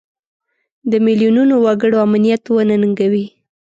د 0.91 0.93
میلیونونو 1.05 1.53
وګړو 1.65 1.97
امنیت 2.05 2.43
وننګوي. 2.49 3.25